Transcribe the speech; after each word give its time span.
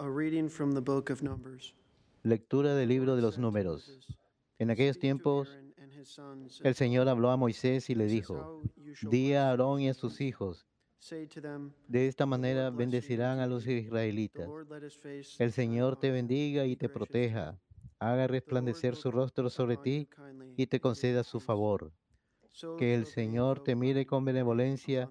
A 0.00 0.08
reading 0.08 0.48
from 0.48 0.72
the 0.72 0.80
book 0.80 1.10
of 1.10 1.22
Numbers. 1.22 1.74
Lectura 2.22 2.74
del 2.74 2.88
libro 2.88 3.16
de 3.16 3.20
los 3.20 3.36
números. 3.36 4.00
En 4.58 4.70
aquellos 4.70 4.98
tiempos, 4.98 5.58
el 6.64 6.74
Señor 6.74 7.06
habló 7.10 7.28
a 7.28 7.36
Moisés 7.36 7.90
y 7.90 7.94
le 7.94 8.06
dijo, 8.06 8.62
di 9.02 9.34
a 9.34 9.50
Aarón 9.50 9.82
y 9.82 9.90
a 9.90 9.94
sus 9.94 10.22
hijos, 10.22 10.66
de 11.86 12.08
esta 12.08 12.24
manera 12.24 12.70
bendecirán 12.70 13.40
a 13.40 13.46
los 13.46 13.66
israelitas. 13.66 14.48
El 15.38 15.52
Señor 15.52 15.98
te 15.98 16.10
bendiga 16.10 16.64
y 16.64 16.76
te 16.76 16.88
proteja, 16.88 17.60
haga 17.98 18.26
resplandecer 18.26 18.96
su 18.96 19.10
rostro 19.10 19.50
sobre 19.50 19.76
ti 19.76 20.08
y 20.56 20.66
te 20.66 20.80
conceda 20.80 21.24
su 21.24 21.40
favor. 21.40 21.92
Que 22.78 22.94
el 22.94 23.04
Señor 23.04 23.62
te 23.62 23.76
mire 23.76 24.06
con 24.06 24.24
benevolencia 24.24 25.10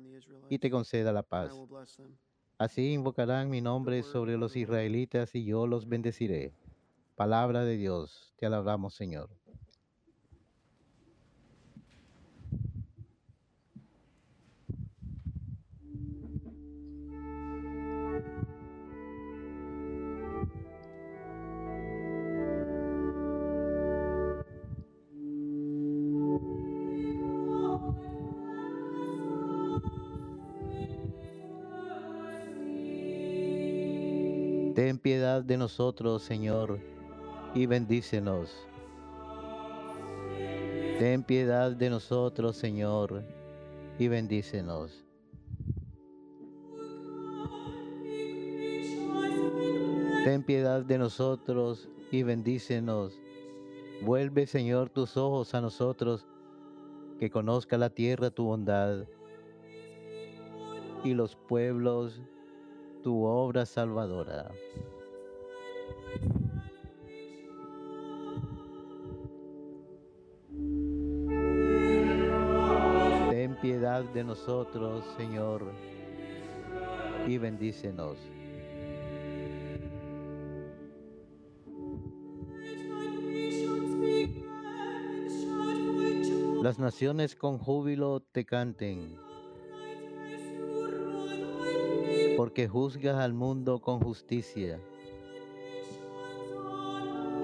y 0.50 0.58
te 0.58 0.71
conceda 0.71 1.14
la 1.14 1.21
paz. 1.21 1.54
Así 2.60 2.91
invocarán 2.91 3.50
mi 3.50 3.62
nombre 3.62 4.04
sobre 4.04 4.38
los 4.38 4.58
israelitas 4.58 5.34
y 5.34 5.45
yo 5.45 5.66
los 5.66 5.88
bendeciré. 5.88 6.54
Palabra 7.16 7.63
de 7.63 7.77
Dios, 7.77 8.34
te 8.38 8.48
alabamos 8.48 8.95
Señor. 8.95 9.38
Piedad 35.02 35.41
de 35.41 35.55
nosotros, 35.55 36.24
Señor, 36.24 36.77
y 37.55 37.65
bendícenos. 37.65 38.54
Ten 40.99 41.24
piedad 41.24 41.71
de 41.71 41.90
nosotros, 41.90 42.57
Señor, 42.57 43.24
y 43.98 44.09
bendícenos. 44.09 45.05
Ten 50.26 50.43
piedad 50.43 50.84
de 50.84 50.98
nosotros 50.98 51.87
y 52.12 52.24
bendícenos. 52.24 53.18
Vuelve, 54.02 54.48
Señor, 54.48 54.90
tus 54.90 55.15
ojos 55.15 55.54
a 55.54 55.62
nosotros, 55.62 56.27
que 57.20 57.29
conozca 57.29 57.77
la 57.77 57.90
tierra 57.90 58.31
tu 58.31 58.43
bondad 58.43 59.05
y 61.05 61.13
los 61.13 61.37
pueblos 61.37 62.21
tu 63.04 63.24
obra 63.24 63.66
salvadora. 63.66 64.52
Ten 73.30 73.56
piedad 73.62 74.03
de 74.03 74.24
nosotros, 74.24 75.06
Señor, 75.18 75.64
y 77.28 77.38
bendícenos. 77.38 78.18
Las 86.62 86.78
naciones 86.78 87.36
con 87.36 87.58
júbilo 87.58 88.20
te 88.20 88.46
canten 88.46 89.28
porque 92.40 92.69
juzgas 92.69 93.18
al 93.18 93.34
mundo 93.34 93.81
con 93.81 94.00
justicia. 94.00 94.79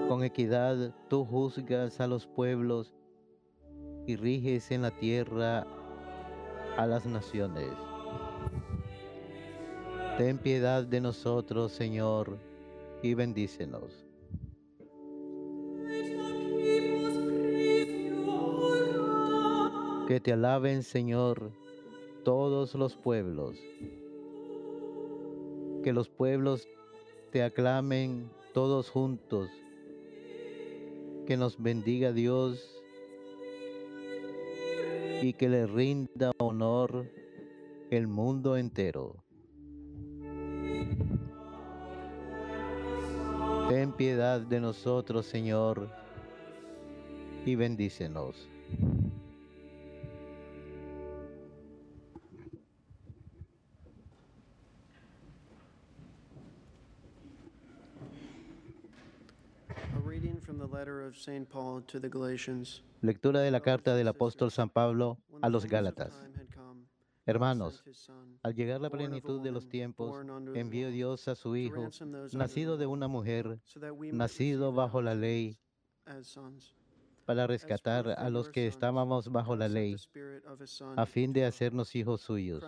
Con 0.08 0.24
equidad 0.24 0.94
tú 1.08 1.26
juzgas 1.26 2.00
a 2.00 2.06
los 2.06 2.26
pueblos 2.26 2.94
y 4.06 4.16
riges 4.16 4.70
en 4.70 4.80
la 4.80 4.90
tierra 4.90 5.66
a 6.78 6.86
las 6.86 7.04
naciones. 7.04 7.68
Ten 10.16 10.38
piedad 10.38 10.82
de 10.82 11.02
nosotros, 11.02 11.72
Señor, 11.72 12.38
y 13.02 13.12
bendícenos. 13.12 14.06
Que 20.08 20.20
te 20.24 20.32
alaben, 20.32 20.82
Señor, 20.82 21.52
todos 22.24 22.74
los 22.74 22.96
pueblos 22.96 23.58
que 25.86 25.92
los 25.92 26.08
pueblos 26.08 26.66
te 27.30 27.44
aclamen 27.44 28.28
todos 28.52 28.90
juntos. 28.90 29.48
Que 31.28 31.36
nos 31.36 31.62
bendiga 31.62 32.12
Dios 32.12 32.82
y 35.22 35.32
que 35.34 35.48
le 35.48 35.68
rinda 35.68 36.32
honor 36.38 37.08
el 37.90 38.08
mundo 38.08 38.56
entero. 38.56 39.22
Ten 43.68 43.92
piedad 43.92 44.40
de 44.40 44.58
nosotros, 44.58 45.24
Señor, 45.24 45.88
y 47.44 47.54
bendícenos. 47.54 48.48
Lectura 63.00 63.40
de 63.40 63.50
la 63.50 63.60
carta 63.60 63.94
del 63.94 64.08
apóstol 64.08 64.50
San 64.50 64.68
Pablo 64.68 65.18
a 65.42 65.48
los 65.48 65.66
Gálatas. 65.66 66.22
Hermanos, 67.24 67.82
al 68.42 68.54
llegar 68.54 68.80
la 68.80 68.90
plenitud 68.90 69.40
de 69.42 69.50
los 69.50 69.68
tiempos, 69.68 70.24
envió 70.54 70.90
Dios 70.90 71.26
a 71.26 71.34
su 71.34 71.56
Hijo, 71.56 71.88
nacido 72.32 72.76
de 72.76 72.86
una 72.86 73.08
mujer, 73.08 73.58
nacido 74.12 74.72
bajo 74.72 75.02
la 75.02 75.14
ley, 75.14 75.58
para 77.24 77.46
rescatar 77.48 78.10
a 78.10 78.30
los 78.30 78.48
que 78.48 78.68
estábamos 78.68 79.32
bajo 79.32 79.56
la 79.56 79.68
ley, 79.68 79.96
a 80.96 81.06
fin 81.06 81.32
de 81.32 81.44
hacernos 81.44 81.96
hijos 81.96 82.20
suyos. 82.20 82.64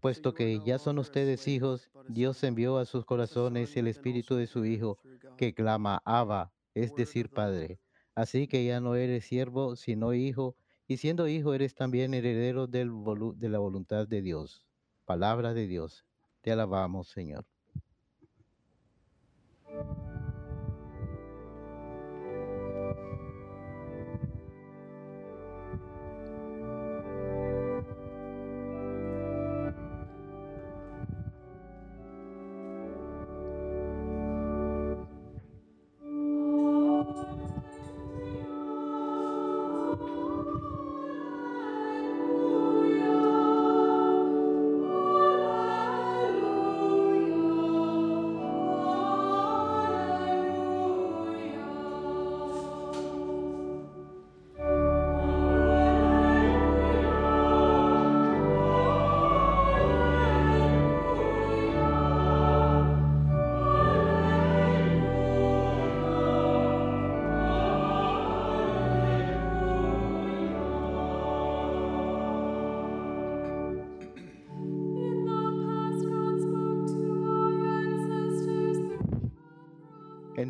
Puesto 0.00 0.34
que 0.34 0.60
ya 0.64 0.78
son 0.78 0.98
ustedes 0.98 1.46
hijos, 1.48 1.90
Dios 2.08 2.42
envió 2.44 2.78
a 2.78 2.86
sus 2.86 3.04
corazones 3.04 3.76
el 3.76 3.86
espíritu 3.86 4.34
de 4.36 4.46
su 4.46 4.64
Hijo, 4.64 4.98
que 5.36 5.54
clama 5.54 6.02
Abba, 6.04 6.52
es 6.74 6.94
decir, 6.94 7.30
Padre. 7.30 7.80
Así 8.14 8.46
que 8.46 8.64
ya 8.64 8.80
no 8.80 8.94
eres 8.94 9.24
siervo, 9.24 9.76
sino 9.76 10.12
hijo, 10.14 10.56
y 10.86 10.96
siendo 10.96 11.28
hijo 11.28 11.54
eres 11.54 11.74
también 11.74 12.14
heredero 12.14 12.66
de 12.66 12.84
la 12.84 13.58
voluntad 13.58 14.06
de 14.06 14.22
Dios. 14.22 14.66
Palabra 15.04 15.54
de 15.54 15.66
Dios. 15.66 16.04
Te 16.40 16.52
alabamos, 16.52 17.08
Señor. 17.08 17.46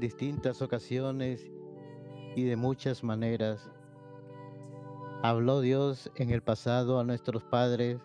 Distintas 0.01 0.63
ocasiones 0.63 1.51
y 2.35 2.45
de 2.45 2.57
muchas 2.57 3.05
maneras. 3.05 3.71
Habló 5.23 5.61
Dios 5.61 6.11
en 6.17 6.31
el 6.31 6.43
pasado 6.43 6.99
a 6.99 7.05
nuestros 7.05 7.45
padres 7.45 8.01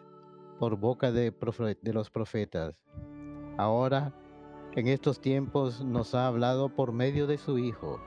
por 0.59 0.77
boca 0.77 1.11
de, 1.11 1.33
los 1.83 2.09
profetas. 2.09 2.83
ahora, 3.57 4.13
en 4.75 4.87
estos 4.87 5.21
tiempos, 5.21 5.83
nos 5.83 6.13
ha 6.13 6.27
hablado 6.27 6.67
por 6.69 6.91
medio 6.91 7.27
de 7.27 7.37
su 7.37 7.57
Hijo. 7.57 8.01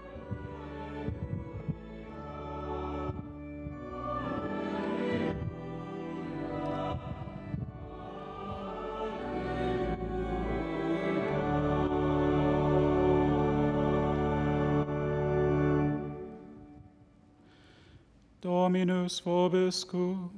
Dominus 19.09 19.21
vobiscum. 19.21 20.31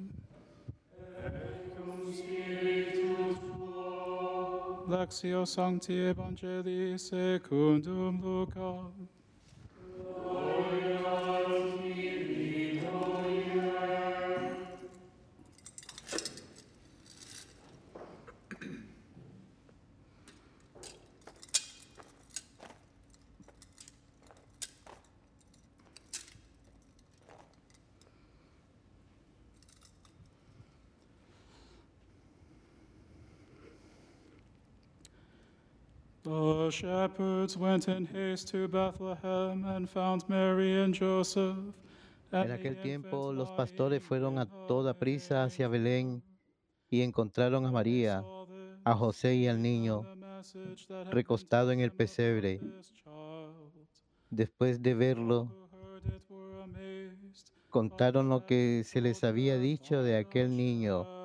Lectio 4.89 5.45
Sancti 5.45 5.93
Evangelii 5.93 6.99
secundum 6.99 8.21
Lucam. 8.23 8.93
Shepherds 36.81 37.59
went 37.59 37.89
in 37.89 38.07
haste 38.07 38.49
to 38.49 38.67
Bethlehem 38.67 39.65
and 39.67 39.89
found 39.89 40.25
Mary 40.29 40.83
and 40.83 40.95
Joseph. 40.95 41.57
En 42.33 42.51
aquel 42.53 42.81
tiempo 42.81 43.33
los 43.33 43.51
pastores 43.51 44.03
fueron 44.03 44.39
a 44.39 44.47
toda 44.67 44.95
prisa 44.95 45.45
hacia 45.45 45.69
Belén 45.69 46.23
y 46.89 47.03
encontraron 47.03 47.67
a 47.67 47.71
María, 47.71 48.25
a 48.85 48.95
José 48.95 49.35
y 49.35 49.47
al 49.47 49.61
niño 49.61 50.07
recostado 51.11 51.71
en 51.73 51.81
el 51.81 51.93
pesebre. 51.93 52.61
Después 54.31 54.81
de 54.81 54.95
verlo, 54.95 55.69
contaron 57.69 58.31
lo 58.31 58.47
que 58.47 58.85
se 58.87 59.03
les 59.03 59.23
había 59.23 59.59
dicho 59.59 60.03
de 60.03 60.17
aquel 60.17 60.57
niño. 60.57 61.20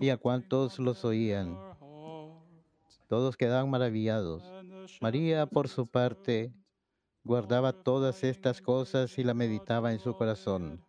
Y 0.00 0.10
a 0.10 0.18
cuantos 0.18 0.78
los 0.78 1.02
oían, 1.04 1.58
todos 3.08 3.38
quedaban 3.38 3.70
maravillados. 3.70 4.42
María, 5.00 5.46
por 5.46 5.68
su 5.68 5.86
parte, 5.86 6.52
guardaba 7.24 7.72
todas 7.72 8.22
estas 8.22 8.60
cosas 8.60 9.18
y 9.18 9.24
la 9.24 9.32
meditaba 9.32 9.92
en 9.92 9.98
su 9.98 10.14
corazón. 10.14 10.84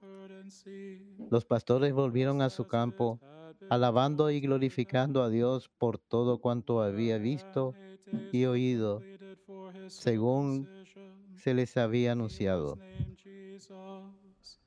Los 1.29 1.45
pastores 1.45 1.93
volvieron 1.93 2.41
a 2.41 2.49
su 2.49 2.67
campo, 2.67 3.21
alabando 3.69 4.29
y 4.29 4.41
glorificando 4.41 5.23
a 5.23 5.29
Dios 5.29 5.69
por 5.77 5.97
todo 5.97 6.39
cuanto 6.39 6.81
había 6.81 7.17
visto 7.17 7.73
y 8.33 8.45
oído, 8.45 9.01
según 9.87 10.67
se 11.35 11.53
les 11.53 11.77
había 11.77 12.11
anunciado. 12.11 12.77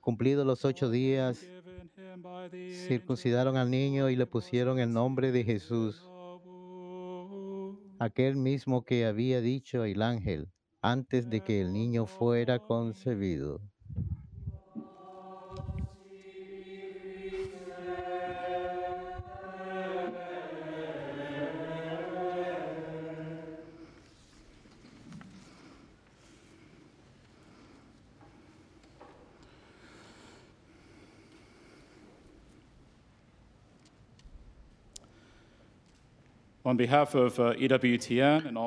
Cumplidos 0.01 0.47
los 0.47 0.65
ocho 0.65 0.89
días, 0.89 1.47
circuncidaron 2.89 3.57
al 3.57 3.71
niño 3.71 4.11
y 4.11 4.17
le 4.17 4.27
pusieron 4.27 4.79
el 4.79 4.93
nombre 4.93 5.33
de 5.33 5.45
Jesús, 5.45 6.13
aquel 7.99 8.37
mismo 8.37 8.85
que 8.85 9.07
había 9.07 9.41
dicho 9.41 9.85
el 9.85 10.03
ángel 10.03 10.51
antes 10.83 11.29
de 11.29 11.41
que 11.43 11.61
el 11.61 11.73
niño 11.73 12.07
fuera 12.07 12.59
concebido. 12.59 13.61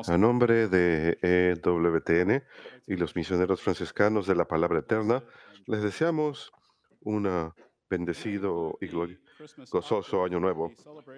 A 0.10 0.18
nombre 0.18 0.70
de 0.70 1.18
EWTN 1.22 2.42
y 2.88 2.96
los 2.96 3.14
misioneros 3.14 3.62
franciscanos 3.62 4.26
de 4.26 4.36
la 4.36 4.46
Palabra 4.46 4.80
Eterna, 4.80 5.22
les 5.66 5.84
deseamos 5.84 6.54
un 7.02 7.52
bendecido 7.90 8.78
y 8.80 8.88
gozoso 9.70 10.24
año 10.24 10.40
nuevo. 10.40 10.72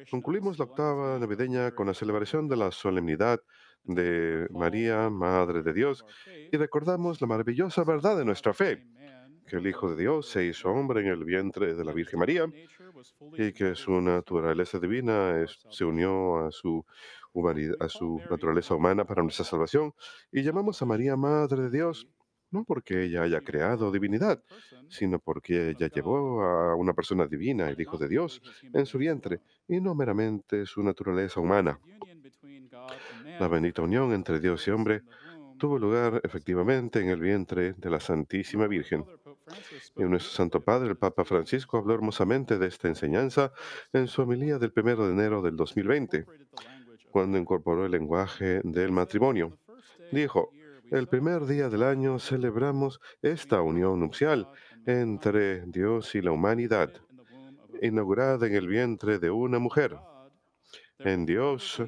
Concluimos 0.09 0.57
la 0.57 0.65
octava 0.65 1.19
navideña 1.19 1.71
con 1.71 1.85
la 1.85 1.93
celebración 1.93 2.47
de 2.47 2.57
la 2.57 2.71
solemnidad 2.71 3.39
de 3.83 4.47
María, 4.49 5.09
Madre 5.11 5.61
de 5.61 5.73
Dios, 5.73 6.03
y 6.51 6.57
recordamos 6.57 7.21
la 7.21 7.27
maravillosa 7.27 7.83
verdad 7.83 8.17
de 8.17 8.25
nuestra 8.25 8.53
fe, 8.53 8.87
que 9.51 9.57
el 9.57 9.67
Hijo 9.67 9.93
de 9.93 10.01
Dios 10.01 10.29
se 10.29 10.45
hizo 10.45 10.69
hombre 10.69 11.01
en 11.01 11.07
el 11.07 11.25
vientre 11.25 11.75
de 11.75 11.83
la 11.83 11.91
Virgen 11.91 12.19
María 12.19 12.45
y 13.37 13.51
que 13.51 13.75
su 13.75 13.99
naturaleza 13.99 14.79
divina 14.79 15.45
se 15.69 15.83
unió 15.83 16.45
a 16.45 16.51
su, 16.51 16.85
a 17.81 17.89
su 17.89 18.21
naturaleza 18.29 18.75
humana 18.75 19.03
para 19.03 19.21
nuestra 19.21 19.43
salvación. 19.43 19.93
Y 20.31 20.41
llamamos 20.41 20.81
a 20.81 20.85
María 20.85 21.17
Madre 21.17 21.63
de 21.63 21.69
Dios 21.69 22.07
no 22.49 22.63
porque 22.63 23.03
ella 23.03 23.23
haya 23.23 23.41
creado 23.41 23.91
divinidad, 23.91 24.41
sino 24.87 25.19
porque 25.19 25.71
ella 25.71 25.89
llevó 25.89 26.43
a 26.43 26.75
una 26.75 26.93
persona 26.93 27.27
divina, 27.27 27.69
el 27.69 27.79
Hijo 27.79 27.97
de 27.97 28.07
Dios, 28.07 28.41
en 28.73 28.85
su 28.85 28.97
vientre, 28.97 29.41
y 29.67 29.81
no 29.81 29.95
meramente 29.95 30.65
su 30.65 30.81
naturaleza 30.81 31.41
humana. 31.41 31.77
La 33.39 33.47
bendita 33.49 33.81
unión 33.81 34.13
entre 34.13 34.39
Dios 34.39 34.65
y 34.67 34.71
hombre 34.71 35.01
tuvo 35.61 35.77
lugar 35.77 36.19
efectivamente 36.23 37.01
en 37.01 37.09
el 37.09 37.19
vientre 37.19 37.73
de 37.73 37.89
la 37.91 37.99
Santísima 37.99 38.65
Virgen. 38.65 39.05
Y 39.95 40.01
nuestro 40.05 40.31
Santo 40.31 40.59
Padre, 40.59 40.89
el 40.89 40.97
Papa 40.97 41.23
Francisco, 41.23 41.77
habló 41.77 41.93
hermosamente 41.93 42.57
de 42.57 42.65
esta 42.65 42.87
enseñanza 42.87 43.53
en 43.93 44.07
su 44.07 44.23
homilía 44.23 44.57
del 44.57 44.73
1 44.75 45.05
de 45.05 45.11
enero 45.11 45.43
del 45.43 45.55
2020, 45.55 46.25
cuando 47.11 47.37
incorporó 47.37 47.85
el 47.85 47.91
lenguaje 47.91 48.61
del 48.63 48.91
matrimonio. 48.91 49.59
Dijo, 50.11 50.49
el 50.89 51.07
primer 51.07 51.45
día 51.45 51.69
del 51.69 51.83
año 51.83 52.17
celebramos 52.17 52.99
esta 53.21 53.61
unión 53.61 53.99
nupcial 53.99 54.49
entre 54.87 55.67
Dios 55.67 56.15
y 56.15 56.23
la 56.23 56.31
humanidad, 56.31 56.91
inaugurada 57.83 58.47
en 58.47 58.55
el 58.55 58.67
vientre 58.67 59.19
de 59.19 59.29
una 59.29 59.59
mujer. 59.59 59.95
En 61.03 61.25
Dios 61.25 61.81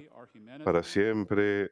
para 0.64 0.84
siempre 0.84 1.72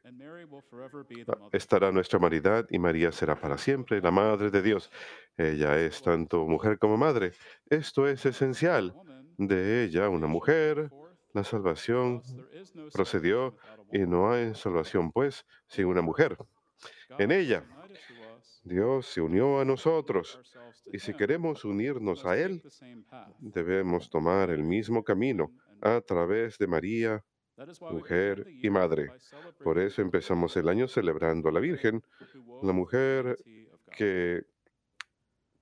estará 1.52 1.92
nuestra 1.92 2.18
humanidad 2.18 2.66
y 2.70 2.78
María 2.78 3.12
será 3.12 3.40
para 3.40 3.58
siempre 3.58 4.00
la 4.00 4.10
Madre 4.10 4.50
de 4.50 4.62
Dios. 4.62 4.90
Ella 5.36 5.78
es 5.78 6.02
tanto 6.02 6.46
mujer 6.46 6.78
como 6.78 6.96
madre. 6.96 7.32
Esto 7.66 8.06
es 8.06 8.24
esencial. 8.26 8.94
De 9.38 9.84
ella, 9.84 10.08
una 10.08 10.26
mujer, 10.26 10.90
la 11.32 11.44
salvación 11.44 12.22
procedió 12.92 13.56
y 13.90 14.00
no 14.00 14.30
hay 14.30 14.54
salvación, 14.54 15.10
pues, 15.10 15.46
sin 15.66 15.86
una 15.86 16.02
mujer. 16.02 16.36
En 17.18 17.32
ella, 17.32 17.64
Dios 18.64 19.06
se 19.06 19.20
unió 19.20 19.60
a 19.60 19.64
nosotros 19.64 20.38
y 20.92 20.98
si 20.98 21.14
queremos 21.14 21.64
unirnos 21.64 22.24
a 22.24 22.36
Él, 22.36 22.62
debemos 23.40 24.10
tomar 24.10 24.50
el 24.50 24.62
mismo 24.62 25.02
camino 25.02 25.50
a 25.80 26.00
través 26.00 26.58
de 26.58 26.66
María, 26.66 27.24
mujer 27.90 28.46
y 28.62 28.70
madre. 28.70 29.10
Por 29.62 29.78
eso 29.78 30.02
empezamos 30.02 30.56
el 30.56 30.68
año 30.68 30.88
celebrando 30.88 31.48
a 31.48 31.52
la 31.52 31.60
Virgen, 31.60 32.02
la 32.62 32.72
mujer 32.72 33.38
que 33.96 34.44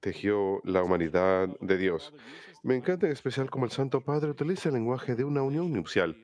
tejió 0.00 0.60
la 0.64 0.82
humanidad 0.82 1.48
de 1.60 1.76
Dios. 1.76 2.12
Me 2.62 2.76
encanta 2.76 3.06
en 3.06 3.12
especial 3.12 3.50
cómo 3.50 3.64
el 3.64 3.70
Santo 3.70 4.00
Padre 4.00 4.30
utiliza 4.30 4.68
el 4.68 4.74
lenguaje 4.74 5.14
de 5.14 5.24
una 5.24 5.42
unión 5.42 5.72
nupcial 5.72 6.16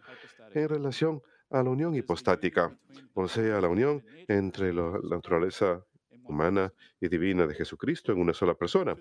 en 0.52 0.68
relación 0.68 1.22
a 1.50 1.62
la 1.62 1.70
unión 1.70 1.94
hipostática, 1.94 2.76
o 3.14 3.28
sea, 3.28 3.60
la 3.60 3.68
unión 3.68 4.04
entre 4.28 4.72
la 4.72 4.98
naturaleza 5.02 5.84
humana 6.24 6.72
y 7.00 7.08
divina 7.08 7.46
de 7.46 7.54
Jesucristo 7.54 8.12
en 8.12 8.20
una 8.20 8.34
sola 8.34 8.54
persona. 8.54 8.96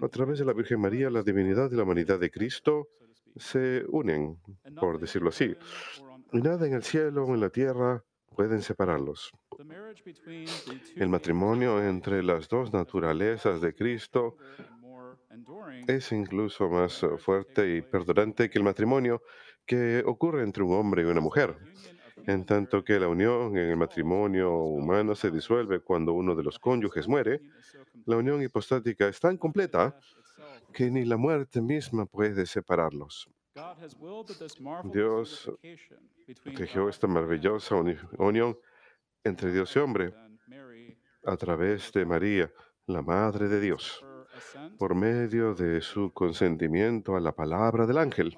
A 0.00 0.08
través 0.08 0.38
de 0.38 0.44
la 0.44 0.52
Virgen 0.52 0.80
María, 0.80 1.10
la 1.10 1.22
divinidad 1.22 1.70
y 1.70 1.76
la 1.76 1.82
humanidad 1.82 2.18
de 2.18 2.30
Cristo 2.30 2.88
se 3.36 3.84
unen, 3.88 4.38
por 4.78 4.98
decirlo 4.98 5.30
así, 5.30 5.56
y 6.32 6.40
nada 6.40 6.66
en 6.66 6.74
el 6.74 6.82
cielo 6.82 7.24
o 7.24 7.34
en 7.34 7.40
la 7.40 7.50
tierra 7.50 8.04
pueden 8.34 8.62
separarlos. 8.62 9.30
El 10.96 11.08
matrimonio 11.08 11.82
entre 11.82 12.22
las 12.22 12.48
dos 12.48 12.72
naturalezas 12.72 13.60
de 13.60 13.74
Cristo 13.74 14.36
es 15.86 16.12
incluso 16.12 16.68
más 16.68 17.02
eh, 17.02 17.18
fuerte 17.18 17.76
y 17.76 17.82
perdurante 17.82 18.50
que 18.50 18.58
el 18.58 18.64
matrimonio 18.64 19.22
que 19.66 20.02
ocurre 20.06 20.42
entre 20.42 20.62
un 20.62 20.74
hombre 20.74 21.02
y 21.02 21.06
una 21.06 21.20
mujer, 21.20 21.56
en 22.26 22.44
tanto 22.44 22.84
que 22.84 22.98
la 22.98 23.08
unión 23.08 23.56
en 23.56 23.70
el 23.70 23.76
matrimonio 23.76 24.52
humano 24.52 25.14
se 25.14 25.30
disuelve 25.30 25.80
cuando 25.80 26.12
uno 26.12 26.34
de 26.34 26.42
los 26.42 26.58
cónyuges 26.58 27.08
muere, 27.08 27.40
la 28.06 28.16
unión 28.16 28.42
hipostática 28.42 29.08
es 29.08 29.20
tan 29.20 29.36
completa 29.36 29.98
que 30.72 30.90
ni 30.90 31.04
la 31.04 31.16
muerte 31.16 31.60
misma 31.60 32.06
puede 32.06 32.46
separarlos. 32.46 33.28
Dios 34.92 35.52
tejió 36.56 36.88
esta 36.88 37.06
maravillosa 37.06 37.76
unión 38.18 38.58
entre 39.22 39.52
Dios 39.52 39.74
y 39.76 39.78
hombre 39.78 40.12
a 41.24 41.36
través 41.36 41.92
de 41.92 42.04
María, 42.04 42.52
la 42.86 43.00
Madre 43.00 43.48
de 43.48 43.60
Dios, 43.60 44.04
por 44.78 44.94
medio 44.94 45.54
de 45.54 45.80
su 45.80 46.12
consentimiento 46.12 47.16
a 47.16 47.20
la 47.20 47.32
palabra 47.32 47.86
del 47.86 47.98
ángel. 47.98 48.36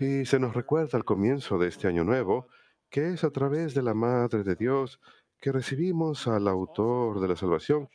Y 0.00 0.24
se 0.26 0.38
nos 0.40 0.54
recuerda 0.54 0.98
al 0.98 1.04
comienzo 1.04 1.58
de 1.58 1.68
este 1.68 1.86
año 1.86 2.04
nuevo 2.04 2.48
que 2.90 3.10
es 3.10 3.24
a 3.24 3.30
través 3.30 3.74
de 3.74 3.82
la 3.82 3.94
Madre 3.94 4.42
de 4.42 4.56
Dios 4.56 5.00
que 5.40 5.52
recibimos 5.52 6.26
al 6.26 6.48
autor 6.48 7.20
de 7.20 7.28
la 7.28 7.36
salvación 7.36 7.88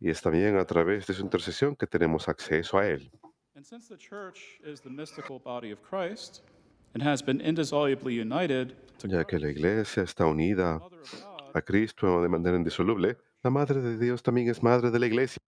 y 0.00 0.10
es 0.10 0.20
también 0.22 0.56
a 0.56 0.64
través 0.64 1.06
de 1.06 1.14
su 1.14 1.22
intercesión 1.22 1.74
que 1.76 1.86
tenemos 1.86 2.28
acceso 2.28 2.78
a 2.78 2.88
Él. 2.88 3.10
Ya 9.04 9.24
que 9.24 9.38
la 9.38 9.50
iglesia 9.50 10.02
está 10.02 10.26
unida 10.26 10.80
a 11.54 11.62
Cristo 11.62 12.22
de 12.22 12.28
manera 12.28 12.56
indisoluble, 12.56 13.16
la 13.42 13.50
Madre 13.50 13.80
de 13.80 13.98
Dios 13.98 14.22
también 14.22 14.48
es 14.48 14.62
Madre 14.62 14.90
de 14.90 14.98
la 14.98 15.06
iglesia. 15.06 15.38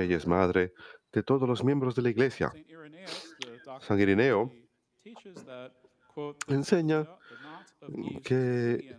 Ella 0.00 0.16
es 0.16 0.26
madre 0.26 0.72
de 1.12 1.22
todos 1.22 1.48
los 1.48 1.62
miembros 1.64 1.94
de 1.94 2.02
la 2.02 2.10
iglesia. 2.10 2.52
San 3.80 4.00
Irineo 4.00 4.52
enseña 6.48 7.08
que 8.24 8.96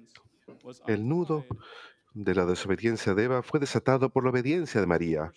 el 0.87 1.07
nudo 1.07 1.45
de 2.13 2.35
la 2.35 2.45
desobediencia 2.45 3.13
de 3.13 3.23
Eva 3.23 3.43
fue 3.43 3.59
desatado 3.59 4.09
por 4.09 4.23
la 4.23 4.29
obediencia 4.29 4.79
de 4.79 4.87
María. 4.87 5.33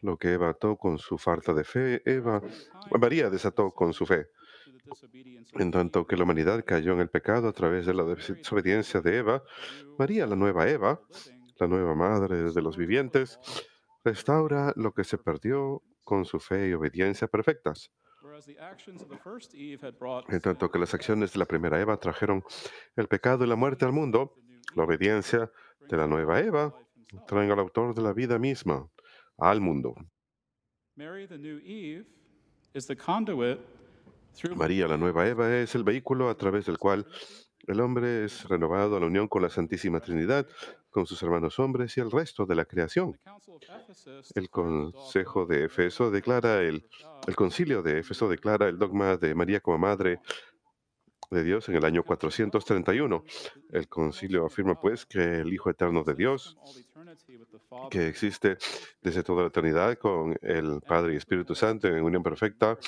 Lo 0.00 0.16
que 0.16 0.32
Eva 0.32 0.50
ató 0.50 0.76
con 0.76 0.98
su 0.98 1.16
falta 1.16 1.54
de 1.54 1.64
fe, 1.64 2.02
Eva, 2.04 2.42
María 3.00 3.30
desató 3.30 3.70
con 3.70 3.92
su 3.92 4.04
fe. 4.04 4.26
En 5.54 5.70
tanto 5.70 6.06
que 6.06 6.16
la 6.16 6.24
humanidad 6.24 6.64
cayó 6.66 6.92
en 6.92 7.00
el 7.00 7.08
pecado 7.08 7.48
a 7.48 7.52
través 7.52 7.86
de 7.86 7.94
la 7.94 8.04
desobediencia 8.04 9.00
de 9.00 9.18
Eva, 9.18 9.42
María, 9.98 10.26
la 10.26 10.36
nueva 10.36 10.68
Eva, 10.68 11.00
la 11.58 11.68
nueva 11.68 11.94
madre 11.94 12.52
de 12.52 12.62
los 12.62 12.76
vivientes, 12.76 13.38
restaura 14.04 14.72
lo 14.76 14.92
que 14.92 15.04
se 15.04 15.18
perdió 15.18 15.82
con 16.02 16.24
su 16.24 16.40
fe 16.40 16.68
y 16.68 16.72
obediencia 16.72 17.28
perfectas. 17.28 17.92
En 20.28 20.40
tanto 20.40 20.70
que 20.70 20.78
las 20.78 20.94
acciones 20.94 21.32
de 21.32 21.38
la 21.38 21.46
primera 21.46 21.80
Eva 21.80 21.96
trajeron 21.98 22.44
el 22.96 23.08
pecado 23.08 23.44
y 23.44 23.48
la 23.48 23.56
muerte 23.56 23.84
al 23.84 23.92
mundo, 23.92 24.34
la 24.74 24.84
obediencia 24.84 25.50
de 25.80 25.96
la 25.96 26.06
nueva 26.06 26.40
Eva 26.40 26.74
trae 27.26 27.50
al 27.50 27.58
autor 27.58 27.94
de 27.94 28.02
la 28.02 28.12
vida 28.12 28.38
misma 28.38 28.88
al 29.38 29.60
mundo. 29.60 29.94
María, 34.56 34.88
la 34.88 34.96
nueva 34.96 35.28
Eva, 35.28 35.54
es 35.56 35.74
el 35.74 35.84
vehículo 35.84 36.28
a 36.30 36.36
través 36.36 36.66
del 36.66 36.78
cual 36.78 37.06
el 37.66 37.80
hombre 37.80 38.24
es 38.24 38.48
renovado 38.48 38.96
a 38.96 39.00
la 39.00 39.06
unión 39.06 39.28
con 39.28 39.42
la 39.42 39.50
Santísima 39.50 40.00
Trinidad, 40.00 40.48
con 40.90 41.06
sus 41.06 41.22
hermanos 41.22 41.58
hombres 41.58 41.96
y 41.96 42.00
el 42.00 42.10
resto 42.10 42.44
de 42.44 42.54
la 42.54 42.64
creación. 42.64 43.18
El 44.34 44.50
Consejo 44.50 45.46
de 45.46 45.64
Efeso 45.64 46.10
declara 46.10 46.62
el, 46.62 46.88
el 47.26 47.36
Concilio 47.36 47.82
de 47.82 48.00
Éfeso 48.00 48.28
declara 48.28 48.68
el 48.68 48.78
dogma 48.78 49.16
de 49.16 49.34
María 49.34 49.60
como 49.60 49.78
Madre 49.78 50.20
de 51.30 51.42
Dios 51.42 51.68
en 51.68 51.76
el 51.76 51.84
año 51.84 52.02
431. 52.02 53.24
El 53.70 53.88
concilio 53.88 54.46
afirma 54.46 54.78
pues 54.78 55.06
que 55.06 55.40
el 55.40 55.52
Hijo 55.52 55.70
Eterno 55.70 56.04
de 56.04 56.14
Dios, 56.14 56.58
que 57.90 58.06
existe 58.08 58.58
desde 59.00 59.22
toda 59.22 59.42
la 59.42 59.48
eternidad 59.48 59.96
con 59.98 60.36
el 60.42 60.80
Padre 60.80 61.14
y 61.14 61.16
Espíritu 61.16 61.54
Santo 61.54 61.88
en 61.88 62.02
unión 62.02 62.22
perfecta, 62.22 62.78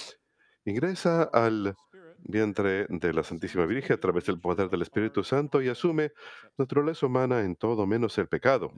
ingresa 0.64 1.24
al 1.24 1.74
vientre 2.18 2.86
de 2.88 3.12
la 3.12 3.22
Santísima 3.22 3.66
Virgen 3.66 3.94
a 3.94 4.00
través 4.00 4.24
del 4.26 4.40
poder 4.40 4.68
del 4.70 4.82
Espíritu 4.82 5.22
Santo 5.22 5.60
y 5.62 5.68
asume 5.68 6.12
naturaleza 6.56 7.06
humana 7.06 7.40
en 7.40 7.56
todo 7.56 7.86
menos 7.86 8.16
el 8.18 8.28
pecado. 8.28 8.72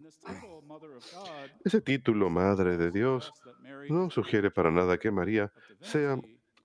Ese 1.65 1.81
título, 1.81 2.31
Madre 2.31 2.77
de 2.77 2.91
Dios, 2.91 3.33
no 3.89 4.11
sugiere 4.11 4.51
para 4.51 4.71
nada 4.71 4.99
que 4.99 5.11
María 5.11 5.53
sea 5.81 6.19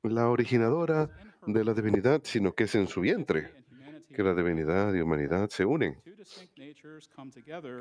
la 0.04 0.30
originadora 0.30 1.10
de 1.46 1.64
la 1.64 1.74
divinidad, 1.74 2.22
sino 2.24 2.54
que 2.54 2.66
es 2.66 2.76
en 2.76 2.88
su 2.88 3.02
vientre 3.02 3.62
que 4.14 4.24
la 4.24 4.34
divinidad 4.34 4.94
y 4.94 5.02
humanidad 5.02 5.50
se 5.50 5.66
unen. 5.66 6.02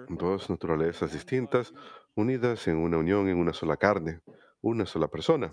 Dos 0.08 0.48
naturalezas 0.48 1.12
distintas, 1.12 1.72
unidas 2.14 2.68
en 2.68 2.76
una 2.76 2.98
unión 2.98 3.28
en 3.28 3.36
una 3.36 3.52
sola 3.52 3.76
carne, 3.76 4.20
una 4.60 4.86
sola 4.86 5.08
persona. 5.08 5.52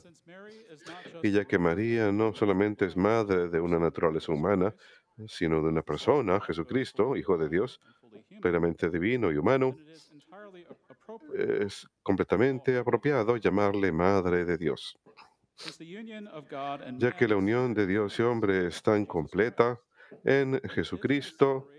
Y 1.24 1.32
ya 1.32 1.46
que 1.46 1.58
María 1.58 2.12
no 2.12 2.34
solamente 2.34 2.86
es 2.86 2.96
madre 2.96 3.50
de 3.50 3.60
una 3.60 3.80
naturaleza 3.80 4.32
humana, 4.32 4.76
sino 5.28 5.62
de 5.64 5.70
una 5.70 5.82
persona, 5.82 6.40
Jesucristo, 6.42 7.16
Hijo 7.16 7.38
de 7.38 7.50
Dios, 7.50 7.82
plenamente 8.42 8.90
divino 8.90 9.32
y 9.32 9.38
humano, 9.38 9.78
es 11.36 11.88
completamente 12.04 12.78
apropiado 12.78 13.38
llamarle 13.38 13.92
Madre 13.92 14.46
de 14.46 14.58
Dios. 14.58 14.98
Ya 16.98 17.12
que 17.16 17.28
la 17.28 17.36
unión 17.36 17.74
de 17.74 17.88
Dios 17.88 18.20
y 18.20 18.22
hombre 18.22 18.68
es 18.68 18.82
tan 18.84 19.06
completa 19.06 19.80
en 20.24 20.60
Jesucristo, 20.70 21.70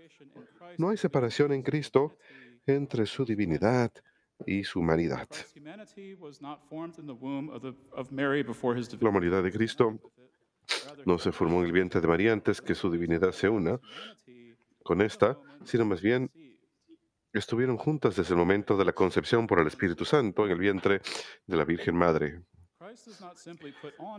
no 0.77 0.89
hay 0.89 0.97
separación 0.97 1.53
en 1.53 1.63
Cristo 1.63 2.17
entre 2.65 3.05
su 3.05 3.25
divinidad 3.25 3.91
y 4.45 4.63
su 4.63 4.79
humanidad. 4.79 5.27
La 8.99 9.09
humanidad 9.09 9.43
de 9.43 9.51
Cristo 9.51 9.99
no 11.05 11.17
se 11.17 11.31
formó 11.31 11.59
en 11.61 11.65
el 11.65 11.71
vientre 11.71 12.01
de 12.01 12.07
María 12.07 12.33
antes 12.33 12.61
que 12.61 12.75
su 12.75 12.91
divinidad 12.91 13.31
se 13.31 13.49
una 13.49 13.79
con 14.83 15.01
esta, 15.01 15.37
sino 15.65 15.85
más 15.85 16.01
bien 16.01 16.31
estuvieron 17.33 17.77
juntas 17.77 18.15
desde 18.15 18.33
el 18.33 18.39
momento 18.39 18.77
de 18.77 18.85
la 18.85 18.93
concepción 18.93 19.47
por 19.47 19.59
el 19.59 19.67
Espíritu 19.67 20.05
Santo 20.05 20.45
en 20.45 20.51
el 20.51 20.59
vientre 20.59 21.01
de 21.45 21.57
la 21.57 21.65
Virgen 21.65 21.95
Madre. 21.95 22.41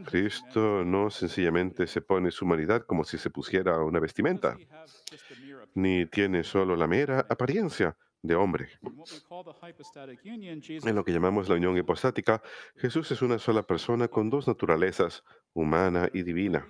Cristo 0.07 0.85
no 0.85 1.11
sencillamente 1.11 1.87
se 1.87 2.01
pone 2.03 2.31
su 2.31 2.45
humanidad 2.45 2.85
como 2.87 3.05
si 3.05 3.19
se 3.19 3.31
pusiera 3.31 3.83
una 3.83 4.01
vestimenta, 4.01 4.57
ni 5.75 6.07
tiene 6.07 6.45
solo 6.45 6.77
la 6.77 6.87
mera 6.87 7.27
apariencia 7.29 7.97
de 8.23 8.35
hombre. 8.35 8.69
En 10.85 10.95
lo 10.95 11.05
que 11.05 11.13
llamamos 11.13 11.49
la 11.49 11.55
unión 11.55 11.77
hipostática, 11.79 12.43
Jesús 12.77 13.11
es 13.11 13.23
una 13.23 13.39
sola 13.39 13.63
persona 13.63 14.09
con 14.09 14.31
dos 14.31 14.47
naturalezas, 14.47 15.25
humana 15.55 16.09
y 16.13 16.23
divina, 16.23 16.67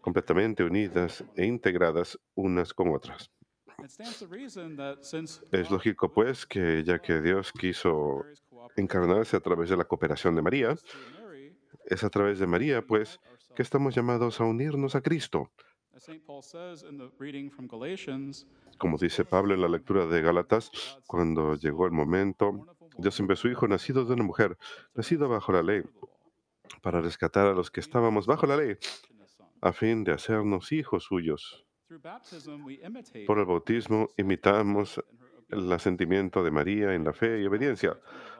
completamente 0.00 0.64
unidas 0.64 1.24
e 1.36 1.46
integradas 1.46 2.18
unas 2.34 2.74
con 2.74 2.88
otras. 2.88 3.30
Es 5.52 5.70
lógico, 5.70 6.12
pues, 6.12 6.46
que 6.46 6.82
ya 6.84 6.98
que 7.00 7.20
Dios 7.20 7.52
quiso 7.52 8.24
encarnarse 8.76 9.36
a 9.36 9.40
través 9.40 9.70
de 9.70 9.76
la 9.76 9.84
cooperación 9.84 10.34
de 10.34 10.42
María, 10.42 10.76
es 11.84 12.04
a 12.04 12.10
través 12.10 12.38
de 12.38 12.46
María, 12.46 12.86
pues, 12.86 13.20
que 13.54 13.62
estamos 13.62 13.94
llamados 13.94 14.40
a 14.40 14.44
unirnos 14.44 14.94
a 14.94 15.00
Cristo. 15.00 15.50
Como 18.78 18.98
dice 18.98 19.24
Pablo 19.24 19.54
en 19.54 19.60
la 19.60 19.68
lectura 19.68 20.06
de 20.06 20.20
Gálatas, 20.20 20.70
cuando 21.06 21.54
llegó 21.54 21.86
el 21.86 21.92
momento, 21.92 22.66
Dios 22.98 23.18
envió 23.20 23.34
a 23.34 23.36
su 23.36 23.48
Hijo 23.48 23.68
nacido 23.68 24.04
de 24.04 24.14
una 24.14 24.24
mujer, 24.24 24.58
nacido 24.94 25.28
bajo 25.28 25.52
la 25.52 25.62
ley, 25.62 25.82
para 26.82 27.00
rescatar 27.00 27.46
a 27.46 27.54
los 27.54 27.70
que 27.70 27.80
estábamos 27.80 28.26
bajo 28.26 28.46
la 28.46 28.56
ley, 28.56 28.76
a 29.60 29.72
fin 29.72 30.04
de 30.04 30.12
hacernos 30.12 30.72
hijos 30.72 31.04
suyos. 31.04 31.63
Por 33.26 33.38
el 33.38 33.44
bautismo 33.44 34.10
imitamos 34.16 35.02
el 35.50 35.72
asentimiento 35.72 36.42
de 36.42 36.50
María 36.50 36.94
en 36.94 37.04
la 37.04 37.12
fe 37.12 37.40
y 37.40 37.46
obediencia. 37.46 37.98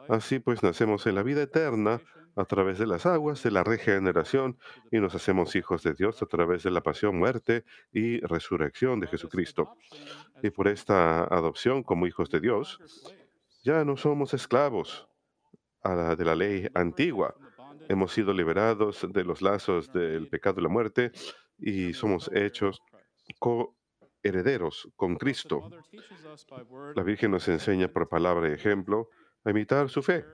Así 0.09 0.39
pues 0.39 0.63
nacemos 0.63 1.07
en 1.07 1.15
la 1.15 1.23
vida 1.23 1.43
eterna 1.43 2.01
a 2.37 2.45
través 2.45 2.79
de 2.79 2.87
las 2.87 3.07
aguas 3.07 3.43
de 3.43 3.51
la 3.51 3.63
regeneración 3.63 4.59
y 4.91 4.99
nos 4.99 5.15
hacemos 5.15 5.55
hijos 5.55 5.83
de 5.83 5.95
Dios 5.95 6.21
a 6.23 6.27
través 6.27 6.65
de 6.65 6.71
la 6.71 6.83
pasión, 6.83 7.17
muerte 7.17 7.65
y 7.93 8.21
resurrección 8.21 9.01
de 9.01 9.07
Jesucristo. 9.07 9.77
Y 10.43 10.51
por 10.51 10.69
esta 10.69 11.25
adopción 11.25 11.83
como 11.83 12.07
hijos 12.07 12.31
de 12.31 12.41
Dios, 12.41 12.81
ya 13.63 13.85
no 13.85 13.97
somos 13.97 14.35
esclavos 14.35 15.09
de 15.85 16.25
la 16.25 16.35
ley 16.35 16.69
antigua. 16.75 17.35
Hemos 17.89 18.13
sido 18.13 18.33
liberados 18.33 19.07
de 19.09 19.25
los 19.25 19.43
lazos 19.43 19.93
del 19.93 20.29
pecado 20.29 20.61
y 20.61 20.63
la 20.63 20.69
muerte 20.69 21.13
y 21.59 21.93
somos 21.93 22.31
hechos 22.35 22.83
herederos 24.23 24.89
con 24.97 25.17
Cristo. 25.17 25.71
La 26.95 27.03
Virgen 27.03 27.31
nos 27.31 27.47
enseña 27.49 27.89
por 27.89 28.09
palabra 28.09 28.49
y 28.49 28.53
ejemplo 28.53 29.11
a 29.45 29.51
imitar 29.51 29.89
su 29.89 30.03
fe 30.03 30.25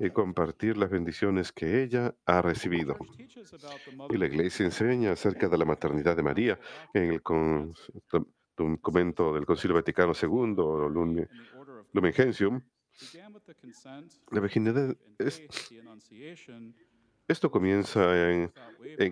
y 0.00 0.10
compartir 0.10 0.76
las 0.76 0.90
bendiciones 0.90 1.52
que 1.52 1.82
ella 1.82 2.14
ha 2.26 2.42
recibido. 2.42 2.96
Y 4.10 4.16
la 4.16 4.26
Iglesia 4.26 4.64
enseña 4.64 5.12
acerca 5.12 5.48
de 5.48 5.58
la 5.58 5.64
maternidad 5.64 6.16
de 6.16 6.22
María 6.22 6.58
en 6.92 7.12
el 7.12 7.22
documento 8.56 9.34
del 9.34 9.46
Concilio 9.46 9.76
Vaticano 9.76 10.12
II, 10.20 10.54
Lumen 11.92 12.12
Gentium. 12.12 12.62
La 14.30 14.40
virginidad 14.40 14.96
es, 15.18 15.42
esto 17.28 17.50
comienza 17.50 18.00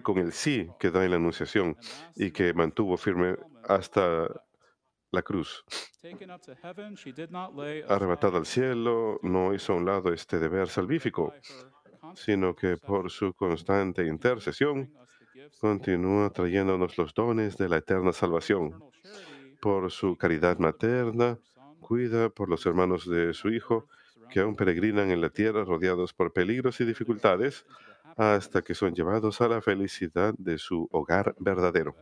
con 0.02 0.18
el 0.18 0.32
sí 0.32 0.68
que 0.78 0.90
da 0.90 1.04
en 1.04 1.10
la 1.10 1.16
Anunciación 1.16 1.76
y 2.14 2.30
que 2.30 2.52
mantuvo 2.52 2.96
firme 2.96 3.36
hasta 3.64 4.28
la 5.10 5.22
cruz. 5.22 5.64
Arrebatada 7.88 8.38
al 8.38 8.46
cielo, 8.46 9.20
no 9.22 9.54
hizo 9.54 9.72
a 9.72 9.76
un 9.76 9.84
lado 9.84 10.12
este 10.12 10.38
deber 10.38 10.68
salvífico, 10.68 11.32
sino 12.14 12.54
que 12.54 12.76
por 12.76 13.10
su 13.10 13.32
constante 13.34 14.06
intercesión 14.06 14.92
continúa 15.60 16.30
trayéndonos 16.30 16.98
los 16.98 17.14
dones 17.14 17.56
de 17.56 17.68
la 17.68 17.78
eterna 17.78 18.12
salvación. 18.12 18.82
Por 19.60 19.90
su 19.90 20.16
caridad 20.16 20.58
materna, 20.58 21.38
cuida 21.80 22.30
por 22.30 22.48
los 22.48 22.66
hermanos 22.66 23.08
de 23.08 23.32
su 23.32 23.50
Hijo, 23.50 23.86
que 24.30 24.40
aún 24.40 24.56
peregrinan 24.56 25.10
en 25.10 25.20
la 25.20 25.28
tierra 25.28 25.64
rodeados 25.64 26.14
por 26.14 26.32
peligros 26.32 26.80
y 26.80 26.84
dificultades, 26.84 27.66
hasta 28.16 28.62
que 28.62 28.74
son 28.74 28.94
llevados 28.94 29.40
a 29.40 29.48
la 29.48 29.60
felicidad 29.60 30.34
de 30.38 30.58
su 30.58 30.88
hogar 30.92 31.34
verdadero. 31.38 31.96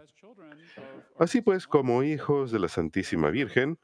Así 1.19 1.43
pues, 1.43 1.67
como 1.67 2.03
hijos 2.03 2.51
de 2.51 2.59
la 2.59 2.69
Santísima 2.69 3.31
Virgen, 3.31 3.79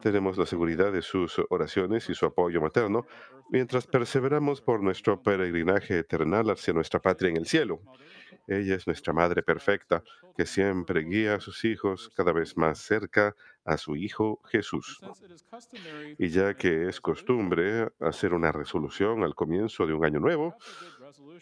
tenemos 0.00 0.38
la 0.38 0.46
seguridad 0.46 0.92
de 0.92 1.02
sus 1.02 1.40
oraciones 1.50 2.08
y 2.08 2.14
su 2.14 2.26
apoyo 2.26 2.60
materno 2.60 3.06
mientras 3.50 3.86
perseveramos 3.86 4.60
por 4.60 4.82
nuestro 4.82 5.22
peregrinaje 5.22 5.98
eternal 5.98 6.50
hacia 6.50 6.72
nuestra 6.72 7.00
patria 7.00 7.30
en 7.30 7.36
el 7.36 7.46
cielo. 7.46 7.80
Ella 8.46 8.74
es 8.74 8.86
nuestra 8.86 9.12
Madre 9.12 9.42
perfecta, 9.42 10.02
que 10.36 10.46
siempre 10.46 11.02
guía 11.02 11.34
a 11.34 11.40
sus 11.40 11.64
hijos 11.64 12.10
cada 12.16 12.32
vez 12.32 12.56
más 12.56 12.78
cerca 12.78 13.36
a 13.64 13.76
su 13.76 13.94
Hijo 13.96 14.40
Jesús. 14.46 15.00
Y 16.18 16.28
ya 16.28 16.54
que 16.54 16.88
es 16.88 17.00
costumbre 17.00 17.88
hacer 18.00 18.32
una 18.32 18.50
resolución 18.50 19.22
al 19.22 19.34
comienzo 19.34 19.86
de 19.86 19.92
un 19.92 20.04
año 20.04 20.18
nuevo, 20.18 20.56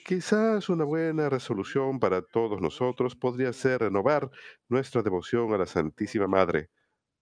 quizás 0.04 0.68
una 0.68 0.84
buena 0.84 1.28
resolución 1.28 2.00
para 2.00 2.22
todos 2.22 2.60
nosotros 2.60 3.14
podría 3.16 3.52
ser 3.52 3.80
renovar 3.82 4.30
nuestra 4.68 5.02
devoción 5.02 5.52
a 5.52 5.58
la 5.58 5.66
Santísima 5.66 6.26
Madre 6.26 6.70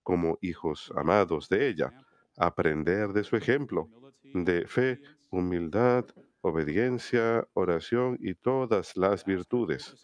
como 0.03 0.39
hijos 0.43 0.93
amados 0.97 1.49
de 1.49 1.69
ella, 1.69 1.93
aprender 2.37 3.11
de 3.13 3.25
su 3.25 3.37
ejemplo 3.37 3.91
de 4.33 4.67
fe, 4.69 5.01
humildad, 5.31 6.07
obediencia, 6.47 7.47
oración 7.55 8.17
y 8.21 8.35
todas 8.35 8.97
las 8.97 9.25
virtudes. 9.25 9.97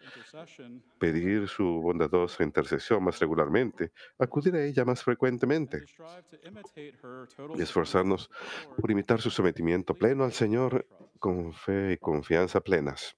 Pedir 0.99 1.49
su 1.49 1.65
bondadosa 1.65 2.43
intercesión 2.43 3.05
más 3.05 3.21
regularmente, 3.21 3.93
acudir 4.19 4.55
a 4.57 4.65
ella 4.65 4.85
más 4.85 5.03
frecuentemente 5.03 5.85
y 7.55 7.63
esforzarnos 7.63 8.31
por 8.77 8.91
imitar 8.91 9.21
su 9.21 9.31
sometimiento 9.31 9.95
pleno 9.95 10.25
al 10.25 10.33
Señor 10.33 10.87
con 11.19 11.53
fe 11.53 11.93
y 11.93 11.99
confianza 11.99 12.61
plenas. 12.61 13.17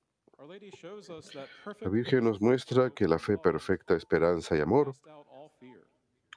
La 1.81 1.88
Virgen 1.88 2.25
nos 2.25 2.40
muestra 2.40 2.90
que 2.90 3.09
la 3.09 3.19
fe 3.19 3.38
perfecta, 3.38 3.97
esperanza 3.97 4.57
y 4.57 4.61
amor 4.61 4.95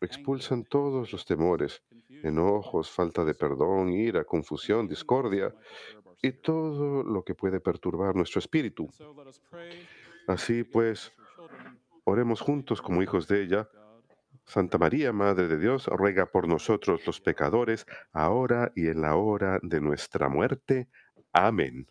expulsan 0.01 0.63
todos 0.63 1.11
los 1.11 1.25
temores, 1.25 1.83
enojos, 2.23 2.89
falta 2.91 3.25
de 3.25 3.33
perdón, 3.33 3.89
ira, 3.89 4.23
confusión, 4.23 4.87
discordia 4.87 5.53
y 6.21 6.31
todo 6.31 7.03
lo 7.03 7.23
que 7.23 7.35
puede 7.35 7.59
perturbar 7.59 8.15
nuestro 8.15 8.39
espíritu. 8.39 8.89
Así 10.27 10.63
pues, 10.63 11.13
oremos 12.03 12.41
juntos 12.41 12.81
como 12.81 13.01
hijos 13.01 13.27
de 13.27 13.43
ella. 13.43 13.69
Santa 14.45 14.77
María, 14.77 15.11
Madre 15.11 15.47
de 15.47 15.57
Dios, 15.57 15.87
ruega 15.87 16.25
por 16.27 16.47
nosotros 16.47 17.05
los 17.05 17.19
pecadores, 17.19 17.85
ahora 18.13 18.71
y 18.75 18.87
en 18.87 19.01
la 19.01 19.15
hora 19.15 19.59
de 19.61 19.81
nuestra 19.81 20.29
muerte. 20.29 20.87
Amén. 21.33 21.87